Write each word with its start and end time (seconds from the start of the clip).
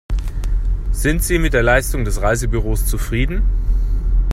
Sind 0.91 1.21
Sie 1.23 1.37
mit 1.37 1.53
der 1.53 1.61
Leistung 1.61 2.05
des 2.05 2.23
Reisebüros 2.23 2.87
zufrieden? 2.87 3.43